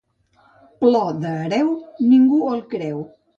[0.83, 1.69] Plor d'hereu,
[2.15, 3.05] ningú el creu.